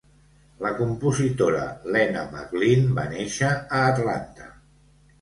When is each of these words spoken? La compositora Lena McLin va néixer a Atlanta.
La 0.65 0.71
compositora 0.79 1.61
Lena 1.97 2.25
McLin 2.33 2.91
va 2.99 3.07
néixer 3.15 3.55
a 3.55 3.87
Atlanta. 3.95 4.53